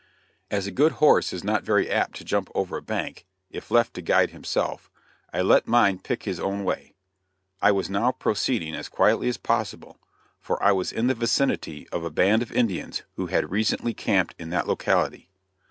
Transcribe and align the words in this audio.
As 0.49 0.65
a 0.65 0.71
good 0.71 0.93
horse 0.93 1.31
is 1.31 1.43
not 1.43 1.61
very 1.63 1.87
apt 1.87 2.15
to 2.15 2.23
jump 2.23 2.49
over 2.55 2.75
a 2.75 2.81
bank, 2.81 3.27
if 3.51 3.69
left 3.69 3.93
to 3.93 4.01
guide 4.01 4.31
himself, 4.31 4.89
I 5.31 5.43
let 5.43 5.67
mine 5.67 5.99
pick 5.99 6.23
his 6.23 6.39
own 6.39 6.63
way. 6.63 6.95
I 7.61 7.71
was 7.71 7.87
now 7.87 8.11
proceeding 8.11 8.73
as 8.73 8.89
quietly 8.89 9.29
as 9.29 9.37
possible, 9.37 9.99
for 10.39 10.57
I 10.63 10.71
was 10.71 10.91
in 10.91 11.05
the 11.05 11.13
vicinity 11.13 11.87
of 11.89 12.03
a 12.03 12.09
band 12.09 12.41
of 12.41 12.51
Indians 12.51 13.03
who 13.15 13.27
had 13.27 13.51
recently 13.51 13.93
camped 13.93 14.33
in 14.39 14.49
that 14.49 14.67
locality. 14.67 15.29